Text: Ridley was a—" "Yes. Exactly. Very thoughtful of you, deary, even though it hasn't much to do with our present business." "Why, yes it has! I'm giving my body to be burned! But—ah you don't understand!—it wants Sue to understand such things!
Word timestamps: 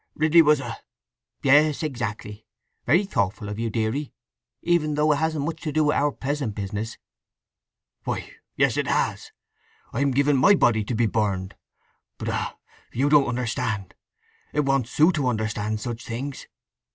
Ridley 0.15 0.41
was 0.41 0.59
a—" 0.59 0.77
"Yes. 1.43 1.83
Exactly. 1.83 2.47
Very 2.87 3.05
thoughtful 3.05 3.49
of 3.49 3.59
you, 3.59 3.69
deary, 3.69 4.11
even 4.63 4.95
though 4.95 5.11
it 5.11 5.17
hasn't 5.17 5.45
much 5.45 5.61
to 5.61 5.71
do 5.71 5.83
with 5.83 5.95
our 5.95 6.11
present 6.11 6.55
business." 6.55 6.97
"Why, 8.05 8.31
yes 8.55 8.77
it 8.77 8.87
has! 8.87 9.31
I'm 9.93 10.09
giving 10.09 10.37
my 10.37 10.55
body 10.55 10.83
to 10.85 10.95
be 10.95 11.05
burned! 11.05 11.55
But—ah 12.17 12.57
you 12.91 13.09
don't 13.09 13.27
understand!—it 13.29 14.61
wants 14.65 14.89
Sue 14.89 15.11
to 15.11 15.27
understand 15.27 15.79
such 15.79 16.03
things! 16.03 16.47